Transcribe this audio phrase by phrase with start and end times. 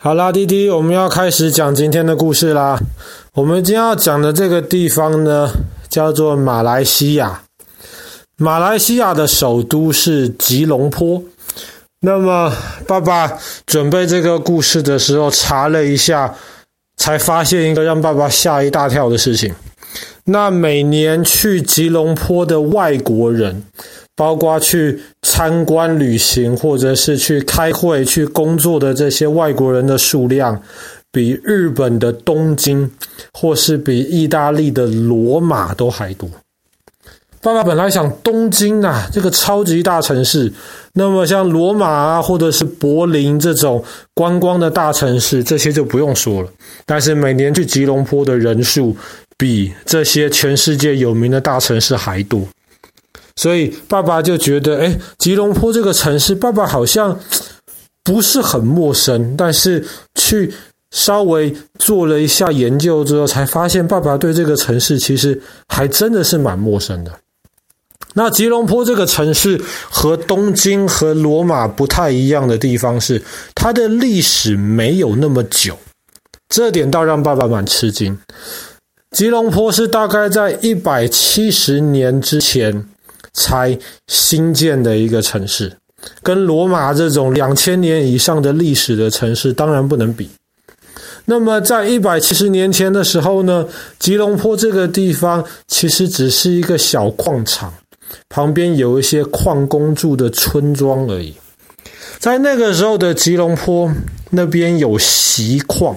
[0.00, 2.78] 好啦，滴滴，我们要开始讲今天的故事啦。
[3.34, 5.50] 我们今天要讲的这个地方呢，
[5.88, 7.42] 叫做马来西亚。
[8.36, 11.20] 马来西亚的首都是吉隆坡。
[12.02, 12.52] 那么，
[12.86, 16.32] 爸爸准备这个故事的时候，查了一下，
[16.96, 19.52] 才发现一个让爸爸吓一大跳的事情。
[20.26, 23.64] 那每年去吉隆坡的外国人，
[24.14, 25.02] 包括去
[25.38, 30.60] 参观旅行，或者是去开会、去工作的这些外国人的数量，
[31.12, 32.90] 比日本的东京，
[33.32, 36.28] 或是比意大利的罗马都还多。
[37.40, 40.52] 爸爸本来想东京啊，这个超级大城市，
[40.94, 46.48] 那么像罗马啊，或者是柏林这种观光的大城市，这些就不用说了。
[46.84, 48.96] 但是每年去吉隆坡的人数，
[49.36, 52.42] 比这些全世界有名的大城市还多。
[53.38, 57.16] 所以爸爸就觉得，哎，吉隆坡这个城市，爸爸好像
[58.02, 59.36] 不是很陌生。
[59.36, 60.52] 但是去
[60.90, 67.12] 稍微做了一下研究之后，才发现爸爸对这个城市其实还真的是蛮陌生的。
[68.14, 73.22] 那吉隆坡这个城市和东京和罗马不太一样的地方是，
[73.54, 75.78] 它的历史没有那么久，
[76.48, 78.18] 这点倒让爸爸蛮吃惊。
[79.12, 82.84] 吉隆坡是大概在一百七十年之前。
[83.38, 85.72] 才新建的一个城市，
[86.24, 90.28] 跟罗马这种两千年以上的历史的城市当然不能比。
[91.24, 93.64] 那么，在一百七十年前的时候呢，
[94.00, 97.72] 吉隆坡这个地方其实只是一个小矿场，
[98.28, 101.32] 旁边有一些矿工住的村庄而已。
[102.18, 103.88] 在那个时候的吉隆坡，
[104.30, 105.96] 那边有锡矿，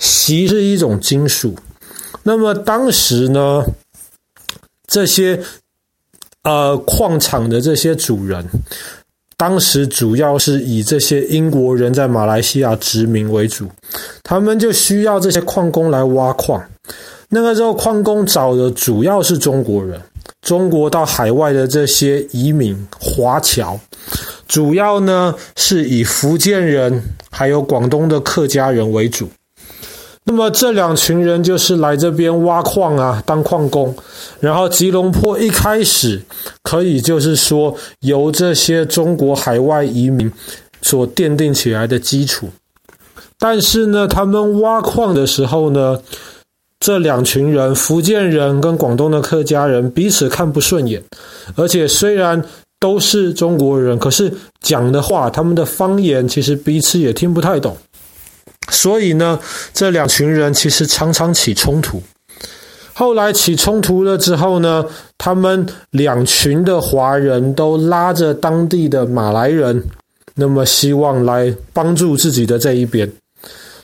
[0.00, 1.54] 锡是一种金属。
[2.24, 3.64] 那么当时呢，
[4.88, 5.40] 这些。
[6.44, 8.46] 呃，矿场的这些主人，
[9.36, 13.66] 当时主要是以这些英国人在马来西亚殖民为主，
[14.22, 16.62] 他们就需要这些矿工来挖矿。
[17.30, 19.98] 那个时候，矿工找的主要是中国人，
[20.42, 23.80] 中国到海外的这些移民华侨，
[24.46, 29.28] 主要呢是以福建人还有广东的客家人为主。
[30.26, 33.94] 那么这两群人就是来这边挖矿啊，当矿工。
[34.40, 36.22] 然后吉隆坡一开始
[36.62, 40.32] 可以就是说由这些中国海外移民
[40.80, 42.48] 所奠定起来的基础。
[43.38, 46.00] 但是呢，他们挖矿的时候呢，
[46.80, 51.02] 这两群人，福建人跟广东的客家人彼此看不顺眼，
[51.54, 52.42] 而且虽然
[52.80, 57.76] 都是中国人，可是讲的话，他们的方言其实彼此也听不太懂。
[58.70, 59.38] 所以呢，
[59.72, 62.02] 这两群人其实常常起冲突。
[62.92, 64.84] 后来起冲突了之后呢，
[65.18, 69.82] 他们两群的华人都拉着当地的马来人，
[70.36, 73.10] 那么希望来帮助自己的这一边。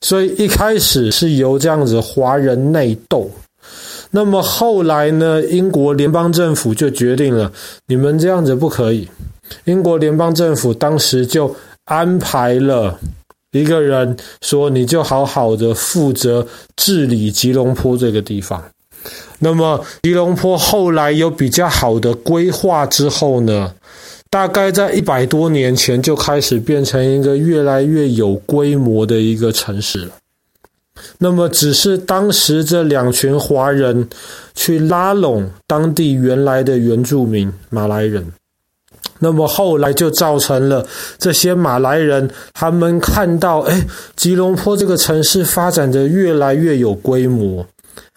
[0.00, 3.30] 所以一开始是由这样子华人内斗。
[4.10, 7.50] 那么后来呢，英国联邦政府就决定了，
[7.86, 9.08] 你们这样子不可以。
[9.64, 11.54] 英国联邦政府当时就
[11.84, 12.98] 安排了。
[13.52, 16.46] 一个人说：“你就好好的负责
[16.76, 18.62] 治理吉隆坡这个地方。”
[19.38, 23.72] 那么吉隆坡后来有比较好的规划之后呢，
[24.30, 30.10] 大概在一百多年前就开始变成一个越来越有规模的一个城市了。
[31.18, 34.08] 那么只是当时这两群华人
[34.54, 38.26] 去拉拢当地原来的原住民马来人。
[39.18, 40.86] 那么后来就造成了
[41.16, 47.66] 这些马来人，他们看到，哎，吉隆坡这个城市发展的越来越有规模，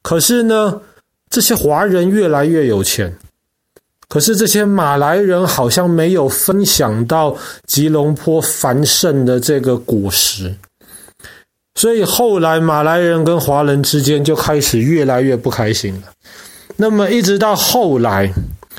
[0.00, 0.80] 可是呢，
[1.28, 3.14] 这些华人越来越有钱，
[4.08, 7.36] 可是这些马来人好像没有分享到
[7.66, 10.54] 吉隆坡繁盛的这个果实，
[11.74, 16.12] 所以后来马来人跟华人之间就开始越来越不开心了。
[16.76, 18.32] 那么一直到后来。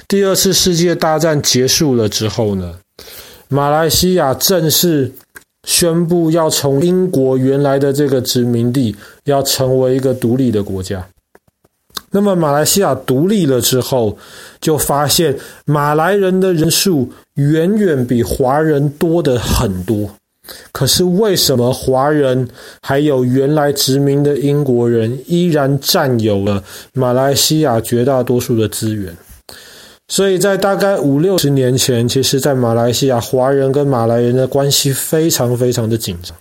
[0.09, 2.75] 第二次世界大战结束了之后呢，
[3.49, 5.11] 马来西亚正式
[5.65, 8.95] 宣布要从英国原来的这个殖民地
[9.25, 11.05] 要成为一个独立的国家。
[12.09, 14.17] 那么马来西亚独立了之后，
[14.61, 20.09] 就发现马来人的人数远远比华人多得很多。
[20.71, 22.47] 可是为什么华人
[22.81, 29.13] 还有原来殖民的英国人依然占有了马来西亚绝大多数的资源？
[30.07, 36.35] 所以在大概五六十年前，其实，在马来西亚，华人跟马来人的关系非常非常的紧张。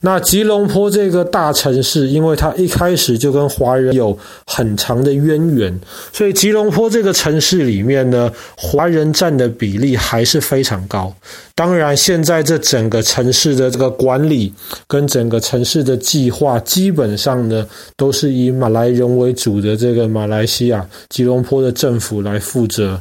[0.00, 4.16] 那吉隆坡这个大城市，因为它一开始就跟华人有
[4.46, 5.80] 很长的渊源，
[6.12, 11.12] 所以吉隆坡这个城市里面呢，华人占的比例还是非常高。
[11.56, 14.54] 当然，现在这整个城市的这个管理
[14.86, 17.66] 跟整个城市的计划，基本上呢，
[17.96, 23.00] 都是以马来人为主的这个马来西亚吉隆坡的政府来负责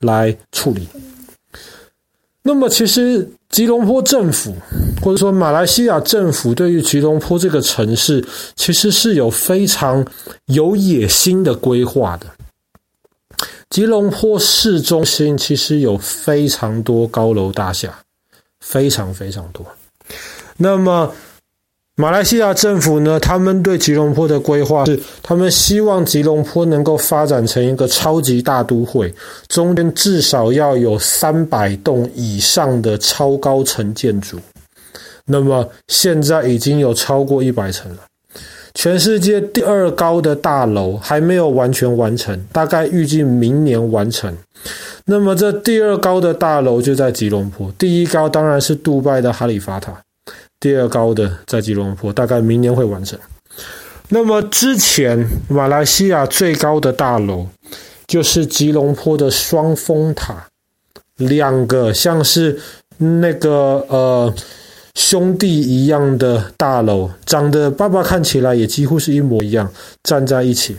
[0.00, 0.88] 来处理。
[2.42, 4.52] 那么，其实吉隆坡政府
[5.00, 10.04] 或者说马来西亚政府对于吉隆坡这个城市，其实是有非常
[10.46, 12.26] 有野心的规划的。
[13.70, 17.96] 吉隆坡市中心其实有非常多高楼大厦，
[18.58, 19.64] 非常非常多。
[20.56, 21.14] 那么，
[21.96, 29.14] 马来西亚政府呢，他们对吉隆坡的规划是，他们希望吉隆坡能够发展成一个超级大都会，
[29.46, 34.40] 中间至少要有三百栋以上的超高层建筑。
[35.24, 37.98] 那么现在已经有超过一百层了，
[38.74, 44.36] 全世界第二高的大楼还没有完全完成，大概预计明年完成。
[45.06, 49.96] 那么这第二高的大楼就在吉隆坡，第一高当然是杜拜的哈利法塔。
[50.64, 53.18] 第二高的在吉隆坡，大概明年会完成。
[54.08, 57.46] 那么之前马来西亚最高的大楼
[58.06, 60.46] 就是吉隆坡的双峰塔，
[61.18, 62.58] 两个像是
[62.96, 64.34] 那个呃
[64.94, 69.70] 兄弟一样的大楼，长得爸爸看起来也几乎是一模一样，
[70.02, 70.78] 站在一起，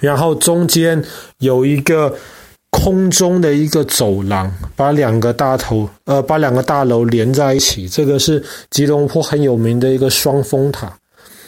[0.00, 1.02] 然后中间
[1.38, 2.14] 有一个。
[2.72, 7.88] 空中的一个走廊，把两个大头，呃，把两个大楼连在一起。
[7.88, 10.92] 这个是吉隆坡很有名的一个双峰塔。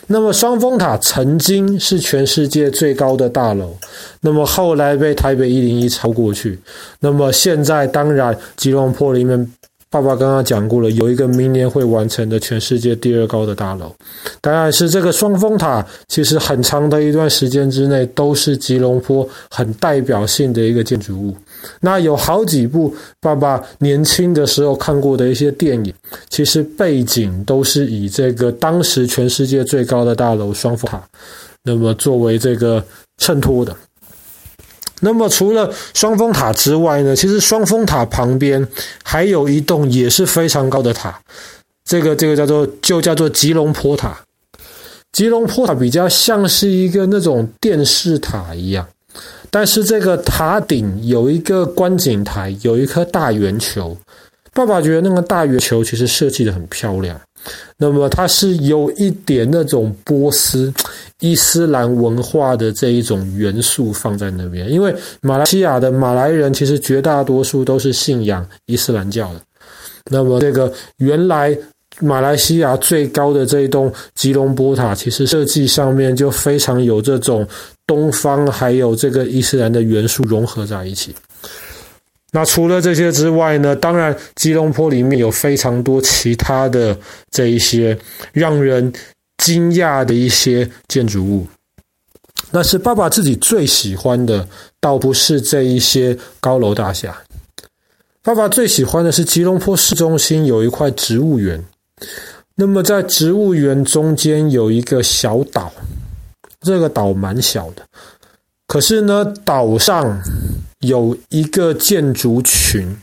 [0.06, 3.74] 那么双峰塔曾经是全世界最高的大楼，
[4.20, 6.60] 那么后来被台北一零一超过去。
[7.00, 9.52] 那么现在当然吉隆坡里面。
[9.94, 13.94] 爸爸刚刚讲过了，有一个明年会完成的全世界第二高的大楼，
[14.40, 15.86] 当然是这个双峰塔。
[16.08, 21.36] 其实很长的一段时间之内，都是吉隆坡很代表性的一个建筑物。
[21.78, 25.94] 那有好几部爸爸年轻的时候看过的一些电影，
[26.28, 31.00] 其实背景都是以这个当时全世界最高的大楼双峰塔，
[31.62, 32.84] 那么作为这个
[33.18, 33.72] 衬托的。
[35.04, 38.66] 那么除了双峰塔之外呢，其实双峰塔旁边
[39.04, 41.20] 还有一栋也是非常高的塔，
[41.84, 44.18] 这个这个叫做就叫做吉隆坡塔。
[45.12, 48.84] 吉隆坡塔比较像是一个那种电视塔一样，
[49.50, 53.96] 但是这个塔顶有一个观景台，有一颗大圆球。
[54.52, 57.20] 爸爸觉得那个大圆球其实设计的很漂亮。
[57.76, 60.72] 那么它是有一点那种波斯
[61.20, 69.40] 伊斯兰文化的这一种元素放在那边，因为马来西亚的马来人其实绝大多数都是信仰伊斯兰教的。
[70.10, 71.56] 那么这个原来
[72.00, 77.46] 马来西亚最高的这一栋吉隆坡塔，其实设计上面就非常有这种
[77.86, 81.14] 东方还有这个伊斯兰的元素融合在一起。
[82.36, 86.98] 那除了这些之外呢，当然吉隆坡里面有非常多其他的
[87.30, 87.96] 这一些
[88.32, 88.92] 让人
[89.38, 91.46] 惊讶的一些建筑物。
[92.50, 94.48] 那是爸爸自己最喜欢的，
[94.80, 97.16] 倒不是这一些高楼大厦。
[98.20, 101.64] 爸爸最喜欢的是吉隆坡市中心有一块植物园。
[102.56, 105.72] 那么在植物园中间有一个小岛，
[106.60, 107.82] 这个岛蛮小的，
[108.66, 110.20] 可是呢，岛上。
[110.86, 112.96] 有一个建筑群，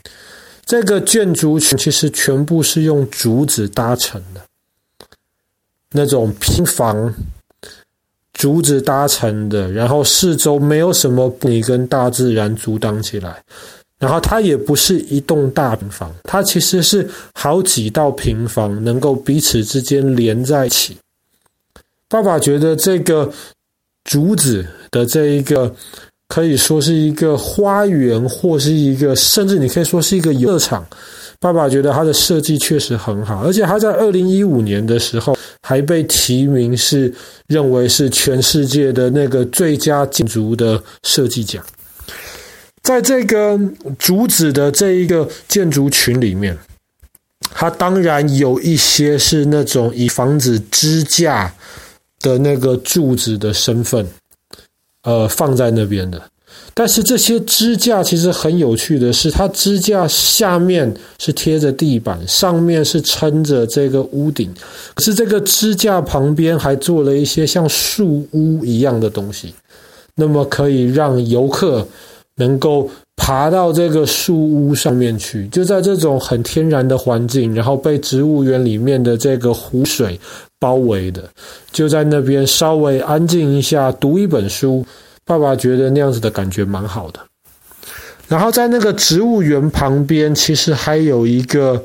[0.65, 4.41] 这个建筑群其实全部是用竹子搭成的，
[5.91, 7.13] 那种平房，
[8.33, 13.43] 竹子搭成的，然后四周没有什么你跟大自然阻挡起来，
[13.99, 20.97] 然后它也不是一栋大平房，它其实是好几道平房能够彼此之间连在一起。
[22.07, 23.31] 爸爸觉得这个
[24.03, 25.75] 竹子的这一个。
[26.31, 30.87] 可以说是一个花园，或是一个，甚至你可以说是一个游乐场。
[31.41, 37.13] 爸爸觉得它的设计确实很好，而且他在二零一五年的时候还被提名，是
[37.47, 41.61] 认为是全世界的那个最佳建筑的设计奖。
[42.81, 43.59] 在这个
[43.99, 46.57] 竹子的这一个建筑群里面，
[47.53, 51.53] 它当然有一些是那种以房子支架
[52.21, 54.07] 的那个柱子的身份。
[55.03, 56.21] 呃，放在那边的，
[56.73, 64.53] 但是这些支架其实很有趣的是，它支架下面是贴着地板，上面是撑着这个屋顶，
[64.93, 69.55] 可是这个支架旁边还做了一些像树屋一样的东西，
[70.15, 71.87] 那么可以让游客
[72.35, 72.89] 能够
[73.23, 80.19] 爬到这个树屋上面去，就在这种很天然的环境，然后被植物园里面的这个湖水
[80.59, 81.29] 包围的，
[81.71, 84.83] 就在那边稍微安静一下，读一本书。
[85.23, 87.19] 爸爸觉得那样子的感觉蛮好的。
[88.27, 91.81] 然后在那个植物园旁边，其实还有一个，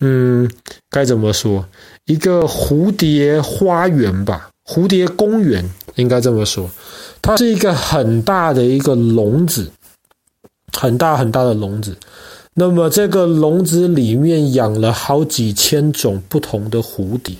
[0.00, 0.48] 嗯，
[0.90, 1.64] 该怎么说？
[2.04, 5.64] 一个蝴蝶花园吧，蝴蝶公园
[5.94, 6.68] 应该这么说。
[7.22, 9.66] 它是一个很大的一个笼子，
[10.76, 11.96] 很大很大的笼子。
[12.52, 17.34] 那么这个笼子里面养了好几千种不同的蝴蝶。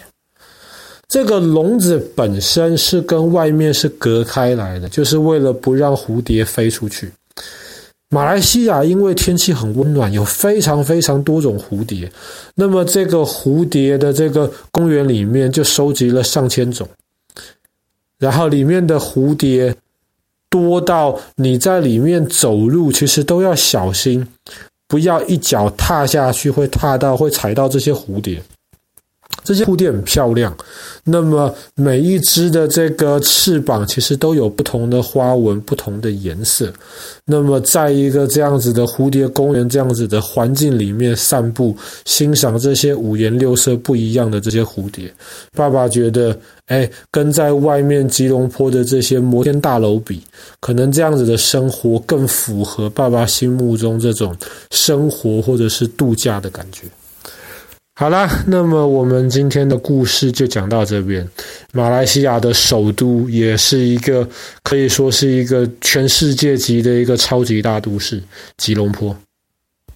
[1.07, 7.12] 这个笼子本身是跟外面是隔开来的，就是为了不让蝴蝶飞出去。
[8.09, 12.11] 马来西亚因为天气很温暖，有非常非常多种蝴蝶。
[12.55, 16.88] 那么这个蝴蝶的这个公园里面就收集了上千种，
[18.19, 19.75] 然后里面的蝴蝶
[20.54, 24.25] 多到你在里面走路其实都要小心，
[24.87, 28.40] 不要一脚踏下去会踏到会踩到这些蝴蝶。
[29.45, 30.57] 这些蝴蝶很漂亮，
[31.05, 36.73] 那么每一只的这个翅膀其实都有不同的花纹、不同的颜色。
[37.27, 45.13] 那么在一个这样子的蝴蝶公园、这样子的环境里面散步，欣赏这些五颜六色不一样的这些蝴蝶，
[45.55, 46.37] 爸爸觉得，
[46.67, 50.23] 哎，跟在外面吉隆坡的这些摩天大楼比，
[50.61, 54.35] 可能这样子的生活更符合爸爸心目中这种
[54.71, 56.87] 生活或者是度假的感觉。
[57.97, 61.27] 好啦，那么我们今天的故事就讲到这边。
[61.73, 64.29] 马来西亚的首都也是一个
[64.65, 68.21] 可以说是一个全世界级的一个超级大都市——
[68.59, 69.17] 吉隆坡。